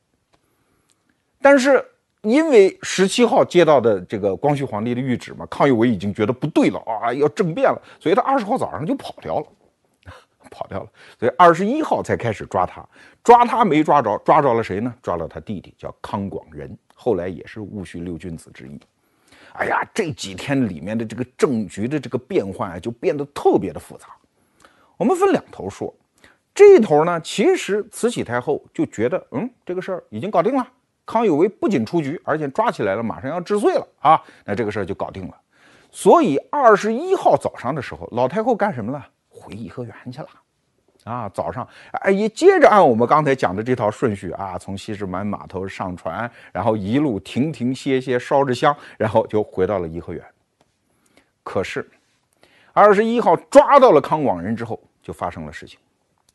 [1.41, 1.83] 但是
[2.21, 9.47] 因为十七号接到的这个光绪皇帝的谕旨嘛，康有为已经觉得不对了啊，要政变了，所以他二十号早上就跑掉了，
[10.51, 10.89] 跑掉了。
[11.19, 12.83] 所以二十一号才开始抓他，
[13.23, 14.93] 抓他没抓着，抓着了谁呢？
[15.01, 18.79] 抓了他弟弟，叫康广仁，后来也是戊戌六君子之一。
[19.53, 24.07] 哎呀，这几天里面的这个政局的这个变换啊，就变得特别的复杂。
[24.97, 25.93] 我们分两头说，
[26.53, 30.67] 这一头呢，其实慈禧太后就觉得，嗯，这个事儿已经搞定了。
[31.05, 35.35] 康有为不仅出局，而且抓起来了，马上要治罪了啊，那这个事儿就搞定了。
[35.91, 39.03] 所以二十一号早上的时候，老太后干什么了？
[39.27, 40.27] 回颐和园去了。
[41.05, 41.67] 啊，早上
[42.01, 50.23] 哎，也接着按我们刚才讲的这套顺序啊，从西直门码头上船，然后一路停停歇歇，烧着香，然后就回到了颐和园。
[51.43, 51.89] 可是
[52.73, 55.79] 二十一号抓到了康广仁之后，就发生了事情。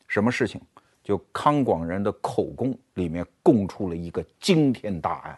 [0.07, 0.59] 什么事情？
[1.03, 5.37] 就康广仁的口供里面供出了一个惊天大案。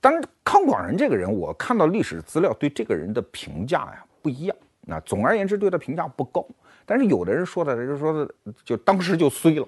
[0.00, 4.56] 当然，康广仁这个人，我看到历史资料对这个人的评价呀不一样。
[4.90, 6.44] 那总而言之，对他评价不高。
[6.84, 9.66] 但是有的人说的，就说的，就当时就衰了，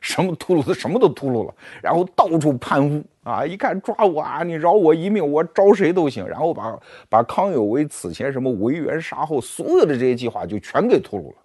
[0.00, 3.44] 什么秃噜的，什么都秃噜了，然后到处攀污啊！
[3.44, 6.24] 一看抓我啊，你饶我一命，我招谁都行。
[6.24, 11.36] 然后把把康有为此前什么为援杀后所有的这些计划就全给秃噜了。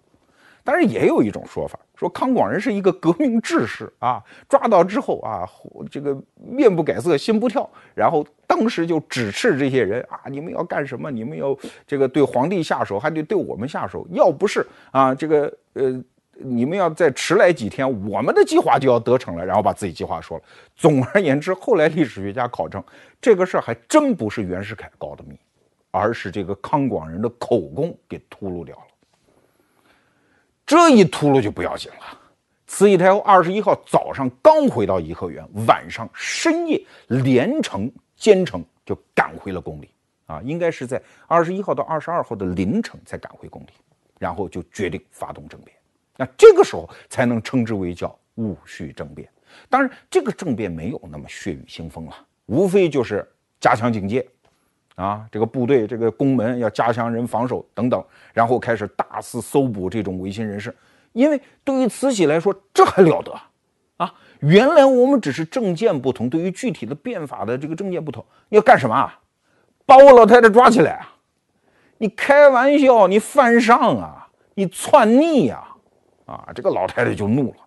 [0.62, 5.48] 但是也有一种说法，说康广仁是一个革命志士啊，抓到之后啊，
[5.90, 11.10] 这个面不改色心不跳，然后当时就指斥这些人啊，你们要干什么？
[11.10, 14.06] 你们要这个对皇帝下手，还得对我们下手。
[14.10, 15.98] 要不是啊，这个呃，
[16.34, 19.46] 你们要再迟来几天，我们的计划就要得逞了。
[19.46, 20.44] 然后把自己计划说了。
[20.76, 22.84] 总而言之，后来历史学家考证，
[23.18, 25.38] 这个事儿还真不是袁世凯告的密，
[25.90, 28.82] 而是这个康广仁的口供给秃噜掉了。
[30.66, 32.20] 这一秃噜就不要紧了。
[32.66, 39.88] 慈禧太后二十一号早上刚回到颐和园，晚上深夜连程兼程就赶回了宫里
[40.26, 43.68] 啊，应该是在二十一号到二十二号的凌晨才赶回宫里，
[44.18, 45.76] 然后就决定发动政变。
[46.16, 49.28] 那这个时候才能称之为叫戊戌政变。
[49.68, 53.28] 当然，这个政变没有那么血雨腥风了，无非就是
[53.60, 54.26] 加强警戒。
[54.94, 60.74] 啊，这个部队，这个宫门要加强人防守等等，然后开始大肆搜捕这种维新人士。
[61.12, 63.32] 因为对于慈禧来说，这还了得
[63.96, 64.12] 啊！
[64.40, 69.20] 原来我们只是政见不同，对于具体的变法的这个政见不同，你要干什么啊？
[69.86, 71.14] 把我老太太抓起来啊！
[71.98, 74.28] 你开玩笑，你犯上啊！
[74.54, 75.64] 你篡逆呀！
[76.26, 77.58] 啊，这个老太太就怒了，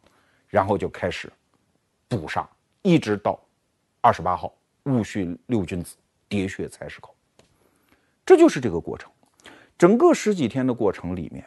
[0.47, 1.31] 然后就开始
[2.07, 2.47] 捕杀，
[2.81, 3.39] 一直到
[4.01, 5.95] 二十八号戊戌六君子
[6.29, 7.13] 喋血菜市口。
[8.27, 9.09] 这就是这个过程，
[9.77, 11.45] 整个十几天的过程里面，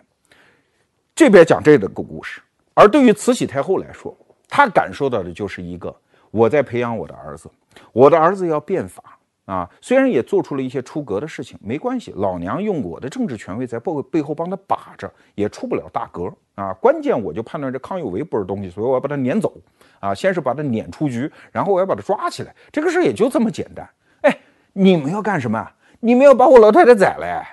[1.15, 2.41] 这边讲这个故事，
[2.73, 4.17] 而对于慈禧太后来说，
[4.49, 5.95] 她感受到的就是一个
[6.31, 7.51] 我在培养我的儿子，
[7.93, 9.03] 我的儿子要变法
[9.45, 19.55] 啊，虽然也做出了一些出格的事情，没关系，老娘用我的政治权威在背背后帮他把着，也出不了大格啊，关键我就判断这康有为不是东西，所以我要把他撵走
[19.99, 23.87] 啊，先是把他撵出局，然后我要把他抓起来，这个事也就这么简单。
[24.23, 24.39] 哎，
[24.73, 25.71] 你们要干什么？
[26.01, 27.47] 你们要把我老太太宰了？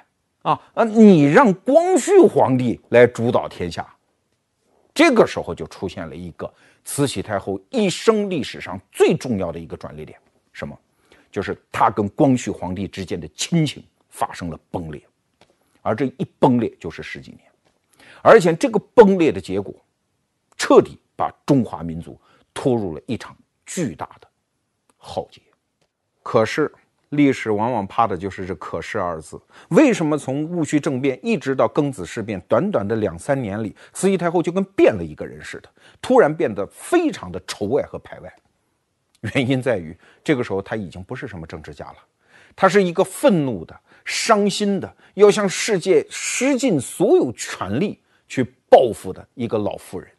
[0.43, 0.83] 啊啊！
[0.85, 3.85] 你让光绪皇帝来主导天下，
[4.93, 6.51] 这个时候就出现了一个
[6.85, 10.17] 慈禧太后一生历史上最重要的一个转折点，
[10.53, 10.77] 什么？
[11.29, 15.05] 就是她跟光绪皇帝之间的亲情发生了崩裂，
[15.81, 17.41] 而这一崩裂就是十几年，
[18.21, 19.75] 而且这个崩裂的结果，
[20.55, 22.17] 彻底把中华民族
[22.53, 24.27] 拖入了一场巨大的
[24.95, 25.41] 浩劫。
[26.23, 26.73] 可是。
[27.09, 29.39] 历史往往怕的就是这“可是”二字。
[29.69, 35.69] 为什么从戊戌政变一直到庚子事变，短短的两三年里，慈禧太后就跟变了一个人似的，
[36.01, 38.33] 突然变得非常的仇外和排外？
[39.33, 41.97] 原因在于，这个时候她已经不是什么政治家了，
[42.55, 50.09] 她是一个愤怒的、伤心的，要向世界施尽所有权力去报复的一个老妇人。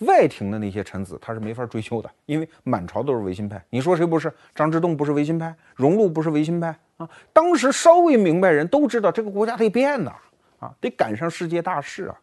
[0.00, 3.64] 外廷的那些臣子，他是没法追究的，因为满朝都是维新派。
[3.70, 4.32] 你说谁不是？
[4.54, 7.08] 张之洞不是维新派，荣禄不是维新派啊？
[7.32, 10.12] 当时稍微明白人都知道，这个国家得变呐，
[10.58, 12.20] 啊，得赶上世界大势啊。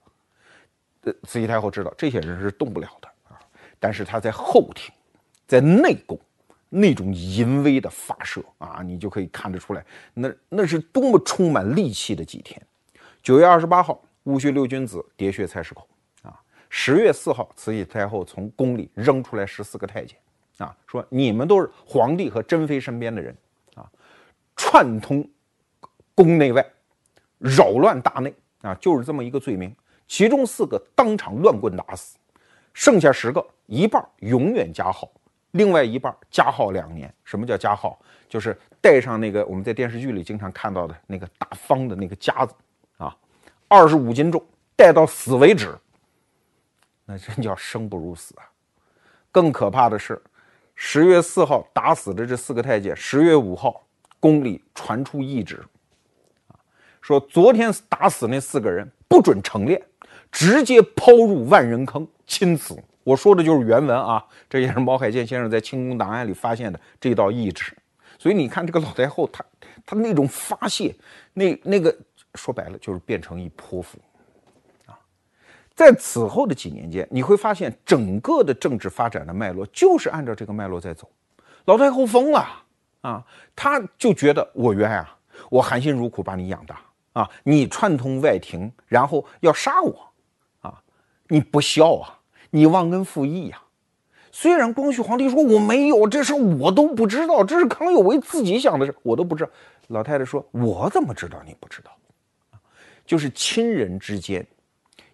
[1.24, 3.40] 慈禧太后知道这些人是动不了的啊，
[3.80, 4.94] 但是他在后庭，
[5.48, 6.18] 在内宫，
[6.70, 9.84] 那种淫威的发射啊，你就可以看得出来，
[10.14, 12.62] 那那是多么充满戾气的几天。
[13.22, 15.88] 九月二十八号，戊戌六君子喋血菜市口。
[16.76, 20.18] 十月四号，慈禧太后从宫里扔出来十四个太监，
[20.58, 23.38] 啊，说你们都是皇帝和珍妃身边的人，
[23.76, 23.88] 啊，
[24.56, 25.24] 串通
[26.16, 26.66] 宫内外，
[27.38, 28.34] 扰乱大内，
[28.64, 29.74] 啊，就是这么一个罪名。
[30.08, 32.18] 其中四个当场乱棍打死，
[32.74, 35.08] 剩下十个，一半永远加号，
[35.52, 37.14] 另外一半加号两年。
[37.24, 38.00] 什么叫加号？
[38.28, 42.56] 就是带上那个我们在电视剧里经常看到的那个大方的那个夹子，
[42.98, 43.16] 啊，
[43.68, 44.44] 二十五斤重，
[44.76, 45.78] 带到死为止。
[47.06, 48.48] 那真叫生不如死啊！
[49.32, 50.22] 更可怕的是，
[50.76, 53.86] 十月四号打死的这四个太监，十月五号
[54.20, 55.62] 宫里传出懿旨，
[57.02, 59.82] 说昨天打死那四个人不准成殓，
[60.32, 62.82] 直接抛入万人坑，亲死。
[63.04, 67.76] 我说的就是原文啊，这也是毛海建先生在清宫档案里发现的这道懿旨。
[68.18, 69.44] 所以你看，这个老太后她
[69.86, 70.96] 她那种发泄，
[71.34, 71.94] 那那个
[72.36, 74.00] 说白了就是变成一泼妇。
[75.76, 81.10] 在此后的几年间，你会发现整个的政治发展的脉络就是按照这个脉络在走。
[81.66, 82.46] 老太后疯了
[83.02, 85.18] 啊，她就觉得我冤啊，
[85.50, 86.80] 我含辛茹苦把你养大
[87.14, 90.08] 啊，你串通外廷，然后要杀我
[90.62, 90.80] 啊，
[91.28, 92.20] 你不孝啊，
[92.52, 93.60] 你忘恩负义呀。
[94.32, 99.50] 虽然光绪皇帝说我没有这事，我都不知道，这是康有为自己想的事，我都不知道。
[99.88, 101.92] 老太太说，我怎么知道你不知道？
[103.06, 104.46] 就是亲人之间。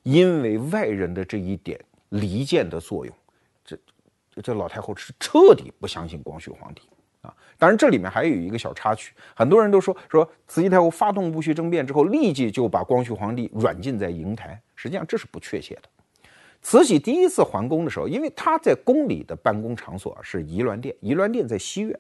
[0.10, 3.16] 因为外人的这一点离间的作用，
[3.64, 3.78] 这
[4.42, 6.82] 这老太后是彻底不相信光绪皇帝
[7.22, 7.32] 啊！
[7.60, 15.84] 当然，这里面还有一个小插曲，很多人都说说慈禧太后发动戊戌政变之后，立即就把光绪皇帝软禁在瀛台，实际上这是不确切的。
[16.64, 22.00] 慈禧第一次还宫的时候，因为她在宫里的办公场所是仪銮殿，仪銮殿在西苑，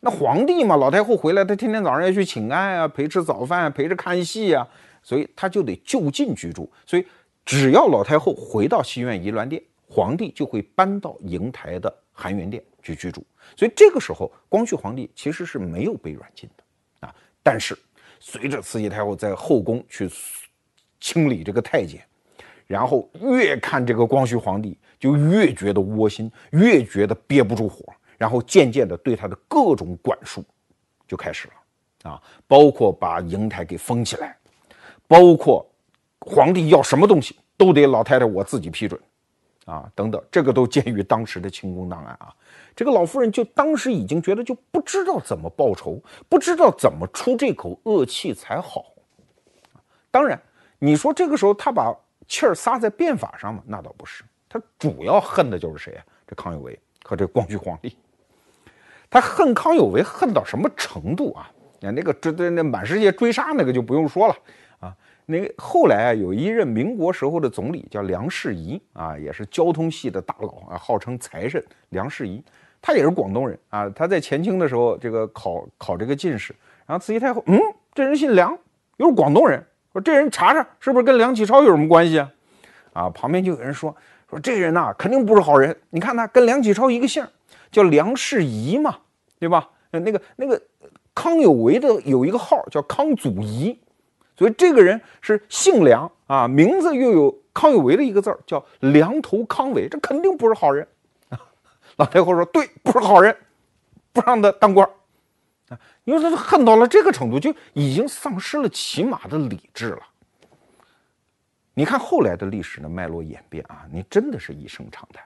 [0.00, 4.66] 那皇帝嘛，老太后回来，她天天早上要去请安啊，陪吃早饭，陪着看戏啊，
[5.00, 7.06] 所以她就得就近居住，所以。
[7.46, 13.24] 只要老太后回到西苑仪銮殿，皇帝就会搬到瀛台的含元殿去居住。
[13.56, 17.14] 所以这个时候，光绪皇帝其实是没有被软禁的啊。
[17.44, 17.78] 但是
[18.18, 20.10] 随着慈禧太后在后宫去
[20.98, 22.04] 清理这个太监，
[22.66, 27.84] 然后越看这个光绪皇帝就越觉得窝心，越觉得憋不住火，
[28.18, 30.44] 然后渐渐的对他的各种管束
[31.06, 34.36] 就开始了啊，包括把瀛台给封起来，
[35.06, 35.64] 包括。
[36.20, 39.00] 皇帝要什么东西都得老太太我自己批准，
[39.64, 42.34] 啊，等等，这个都见于当时的清宫档案啊。
[42.74, 48.84] 这个老夫人就当时已经觉得就不知道怎么报仇，不知道怎么出这口恶气才好。
[50.10, 50.40] 当然，
[50.78, 51.94] 你说这个时候他把
[52.28, 53.62] 气儿撒在变法上嘛？
[53.66, 56.04] 那倒不是，他主要恨的就是谁啊？
[56.26, 57.96] 这康有为和这光绪皇帝。
[59.08, 61.50] 他恨康有为恨到什么程度啊？
[61.80, 64.36] 那那个这这那满世界追杀那个就不用说了。
[65.28, 72.40] 那个后来啊，有一任民国时候的总理叫梁士仪啊，也是交通系的大佬啊，号称财神梁士仪，
[72.80, 73.90] 他也是广东人啊。
[73.90, 76.54] 他在前清的时候，这个考考这个进士，
[76.86, 77.60] 然后慈禧太后，嗯，
[77.92, 78.56] 这人姓梁，
[78.98, 79.60] 又是广东人，
[79.92, 82.32] 说这人查查是不是跟梁启超有什么关系啊？
[82.92, 83.94] 啊，旁边就有人说
[84.30, 85.76] 说这人呐，肯定不是好人。
[85.90, 87.26] 你看他跟梁启超一个姓，
[87.72, 88.96] 叫梁士仪嘛，
[89.40, 89.68] 对吧？
[89.90, 90.62] 那个那个
[91.12, 93.76] 康有为的有一个号叫康祖仪。
[94.36, 100.86] 所以这个人是姓梁啊，名字又有康有为的一个字儿，叫梁头康伟，这肯定不是好人。
[101.96, 103.34] 老太后说：“对，不是好人，
[104.12, 104.86] 不让他当官
[105.70, 105.80] 啊！
[106.04, 110.02] 因为他恨到了这个程度，就已经丧失了起码的理智了。
[111.72, 115.22] 你看后来的历史的脉络演变啊，你真的是一声长叹。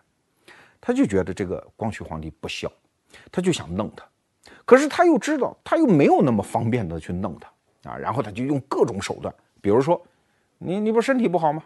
[0.80, 2.70] 他就觉得这个光绪皇帝不孝，
[3.30, 4.04] 他就想弄他，
[4.64, 7.50] 可是他又知道他又没有那么方便的去弄他
[7.84, 10.00] 啊，然后他就用各种手段，比如说，
[10.58, 11.62] 你你不身体不好吗？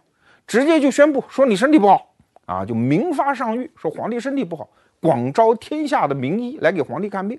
[0.47, 2.15] 直接就宣布说你身体不好
[2.47, 4.69] 啊，就明发上谕说皇帝身体不好。”
[5.05, 7.39] 广招天下的名医来给皇帝看病，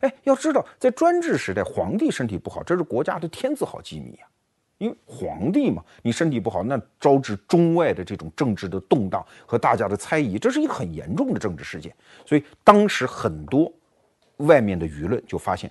[0.00, 4.24] 哎，要知道，在专制时代，皇帝身体不好，这是国家的天字号机密啊。
[4.78, 11.94] 因为皇帝嘛，你身体不好，那招致中外的这种政治的动荡和大家的猜疑，这是一个很严重的政治事件。
[12.24, 13.70] 所以当时很多
[14.38, 15.70] 外面的舆论就发现，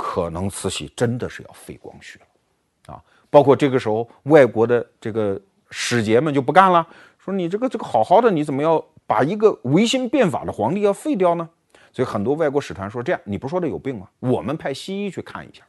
[0.00, 3.02] 可能慈禧真的是要废光绪了啊。
[3.28, 5.40] 包括这个时候，外国的这个
[5.70, 6.86] 使节们就不干了，
[7.18, 8.82] 说你这个这个好好的，你怎么要？
[9.10, 11.50] 把一个维新变法的皇帝要废掉呢？
[11.90, 14.08] 所以很多外国使团说：“这样，你不说他有病吗？
[14.20, 15.64] 我们派西医去看一下。”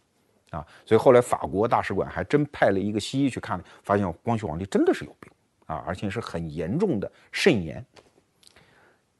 [0.55, 5.31] 啊，所以后来法国大使馆还真派了一个西医去看，发现光绪皇帝真的是有病
[5.65, 7.83] 啊，而且是很严重的肾炎。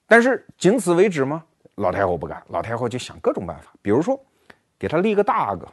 [0.06, 1.44] 但是仅此为止吗？
[1.78, 4.24] 老太后不干，老太后就想各种办法，比如说
[4.82, 5.68] 给他立个大阿哥，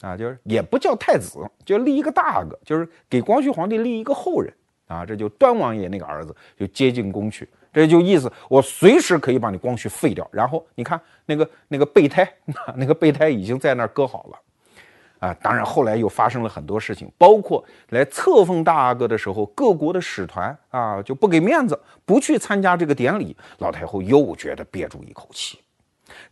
[0.00, 4.50] 啊，就是也不叫太子，就立一个大阿哥，就是给光绪皇帝立一个后人
[4.86, 7.46] 啊，这就端王爷那个儿子就接进宫去。
[7.74, 10.26] 这就意思，我随时可以把你光绪废掉。
[10.32, 12.26] 然后你看那个那个备胎，
[12.74, 23.36] 那个备胎已经在那儿搁好了，啊，当然后来又发生了很多事情，包括来册封大阿哥的时候，各国的使团啊就不给面子，不去参加这个典礼。
[23.58, 25.58] 老太后又觉得憋住一口气。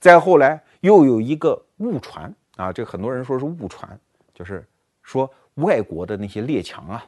[0.00, 3.98] 再后来又有一个误传啊，这很多人说是误传，
[4.34, 4.66] 就是
[5.02, 7.04] 说外国的那些列强啊，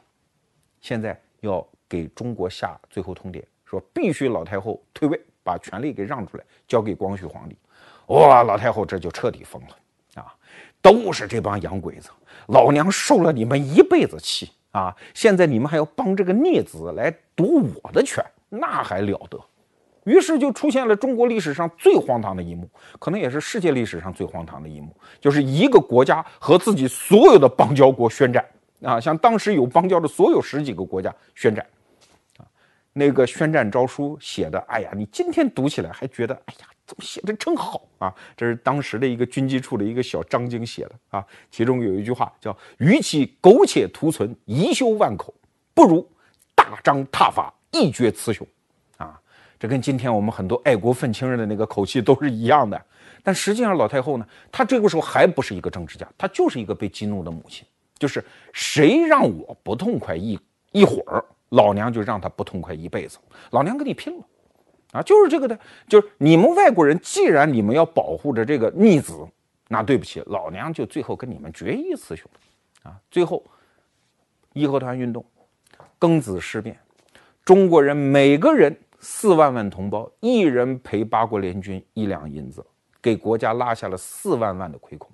[0.81, 3.43] 现在要给中国下最后通牒。
[3.65, 7.57] 说必须老太后退位，把权力给让出来，交给光绪皇帝。
[8.09, 10.31] 哇，老太后这就彻底疯了啊！
[10.83, 12.11] 都是这帮洋鬼子，
[12.49, 14.95] 老娘受了你们一辈子气啊！
[15.15, 19.43] 现在你们还要帮这个孽子来夺我的权，那还了得？
[20.05, 28.45] 于是就出现了中国历史上最荒唐的一幕，可能也是世界历史上最荒唐的一幕，就是一个国家和自己所有的邦交国宣战
[28.81, 28.99] 啊！
[28.99, 31.65] 像当时有邦交的所有十几个国家宣战。
[32.97, 38.15] 那个宣战诏书写的，哎呀，你今天读起来还觉得，哎呀，怎么写的真好啊！
[38.37, 45.33] 这是当时的一个军机处的一个小张经写的啊，其中有一句话叫“与其苟且图存，贻修万口，
[45.73, 46.09] 不如
[46.55, 48.47] 大张挞伐，一决雌雄”，
[49.65, 52.79] 这跟今天我们很多爱国愤青人的那个口气都是一样的。
[53.23, 57.65] 但实际上，老太后呢，她这个时候还不是一个政治家，她就是一个被激怒的母亲，
[57.97, 60.39] 就是谁让我不痛快一
[60.71, 61.25] 一会儿。
[61.49, 63.17] 老娘就让他不痛快一辈子，
[63.51, 64.23] 老娘跟你拼了，
[64.91, 65.57] 啊，就是这个的，
[65.87, 69.13] 就是你们外国人，既然你们要保护着这个逆子，
[69.67, 72.29] 那对不起，老娘就最后跟你们决一雌雄，
[72.83, 73.43] 啊，最后
[74.53, 75.25] 义和团运动，
[75.99, 76.77] 庚子事变，
[77.43, 78.75] 中国人每个人
[79.07, 82.65] 四万万同胞，一人赔八国联军一两银子，
[82.99, 85.11] 给国家拉下了四万万的亏空，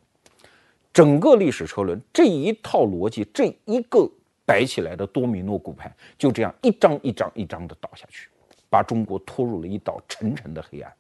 [0.94, 4.10] 整个历史车轮这一套逻辑，这一个。
[4.44, 8.28] 摆起来的多米诺骨牌就这样一张一张一张的倒下去，
[8.70, 10.92] 把中国拖入了一道沉沉的黑暗。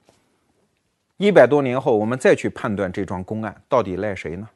[1.18, 4.48] 一百多年后，我们再去判断这桩公案到底赖谁呢？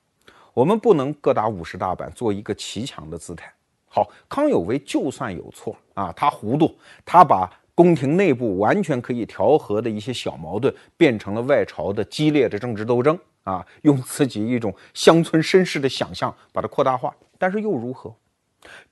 [0.53, 3.51] 我们不能各打五十大板，做一个骑墙的姿态。
[3.87, 6.73] 好，康有为就算有错啊，他糊涂，
[7.03, 18.15] 他把宫廷内部完全可以调和的一些小矛盾，变成了外朝的激烈的政治斗争啊，用自己一种乡村绅士的想象把它扩大化，但是又如何？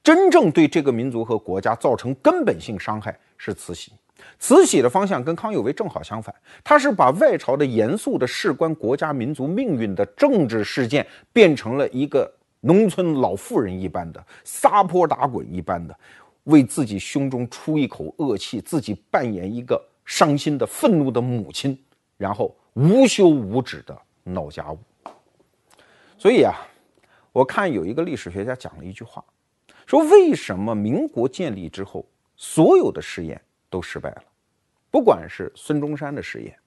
[0.04, 3.94] 真正对这个民族和国家造成根本性伤害是慈禧，
[4.38, 15.98] 慈禧的方向跟康有为正好相反，他是把外朝的严肃的事关国家民族命运的政治事件，变成了一个农村老妇人一般的撒泼打滚一般的，
[16.44, 21.78] 为自己胸中出一口恶气，自己扮演一个伤心的愤怒的母亲，
[22.18, 24.80] 然后无休无止的闹家务。
[26.18, 26.54] 所以啊，
[27.32, 29.24] 我看有一个历史学家讲了一句话。
[29.86, 32.06] 说为什么民国建立之后，
[32.38, 33.40] 所有的试验
[33.70, 34.24] 都失败了？
[34.90, 36.58] 不管是孙中山的试验，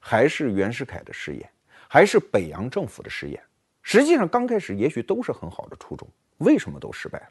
[0.00, 1.50] 还是袁世凯的试验，
[1.88, 3.42] 还是北洋政府的试验，
[3.82, 6.08] 实际上刚开始也许都是很好的初衷，
[6.38, 7.28] 为什么都失败了？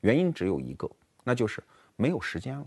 [0.00, 0.90] 原因只有一个，
[1.24, 1.62] 那就是
[1.96, 2.66] 没有时间了。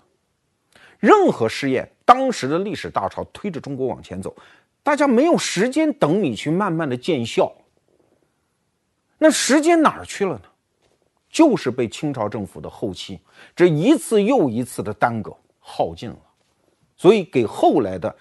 [1.00, 4.36] 任何试验，当时的历史大潮推着中国往前走，
[4.82, 7.54] 大家没有时间等你去慢慢的见效。
[9.18, 10.44] 那时间哪儿去了呢？
[11.30, 13.20] 就是被清朝政府的后期
[13.54, 16.18] 这一次又一次的耽搁耗尽了，
[16.96, 18.16] 所以给后来的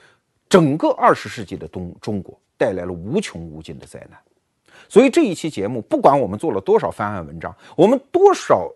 [0.48, 4.18] 整个二十世纪的东中国带来了无穷无尽的灾难。
[4.88, 8.68] 所以这一期节目，不管我们做了多少翻案文章，我们多少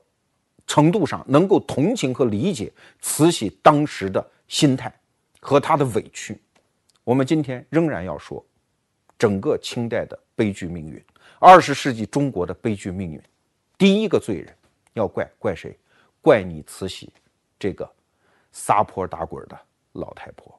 [0.69, 4.95] 程度上能够同情和理解慈禧当时的心态
[5.41, 6.39] 和她的委屈，
[7.03, 8.45] 我们今天仍然要说，
[9.19, 11.03] 整个清代的悲剧命运，
[11.41, 13.21] 二十世纪中国的悲剧命运，
[13.79, 14.55] 第一个罪人
[14.93, 15.77] 要怪怪谁？
[16.21, 17.11] 怪你慈禧
[17.59, 17.91] 这个
[18.53, 19.59] 撒泼打滚的
[19.93, 20.58] 老太婆。